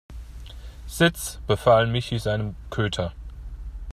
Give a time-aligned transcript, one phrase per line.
[0.87, 3.13] Sitz!, befahl Michi seinem Köter.